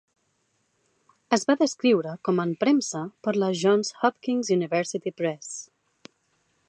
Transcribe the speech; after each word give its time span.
Es 1.37 1.43
va 1.49 1.55
descriure 1.59 2.13
com 2.29 2.41
en 2.45 2.55
premsa 2.63 3.03
per 3.27 3.35
la 3.43 3.51
Johns 3.63 3.93
Hopkins 4.09 4.51
University 4.57 5.15
Press. 5.21 5.53